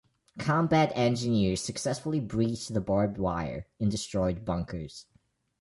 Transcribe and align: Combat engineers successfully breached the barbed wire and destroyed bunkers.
Combat 0.39 0.91
engineers 0.95 1.61
successfully 1.61 2.19
breached 2.19 2.73
the 2.73 2.81
barbed 2.81 3.19
wire 3.19 3.67
and 3.79 3.91
destroyed 3.91 4.43
bunkers. 4.43 5.05